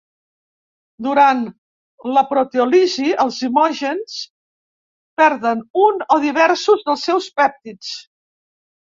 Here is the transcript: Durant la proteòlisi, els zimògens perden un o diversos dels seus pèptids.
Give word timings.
Durant 1.07 1.41
la 2.15 2.21
proteòlisi, 2.29 3.09
els 3.23 3.37
zimògens 3.43 4.15
perden 5.21 5.61
un 5.83 6.01
o 6.15 6.17
diversos 6.23 6.81
dels 6.89 7.05
seus 7.11 7.29
pèptids. 7.43 7.93